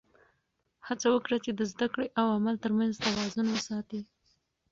[0.87, 3.99] هڅه وکړه چې د زده کړې او عمل تر منځ توازن وساته.